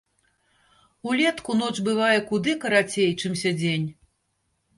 Улетку 1.11 1.51
ноч 1.59 1.75
бывае 1.89 2.17
куды 2.33 2.57
карацей, 2.65 3.11
чымся 3.21 3.53
дзень. 3.61 3.87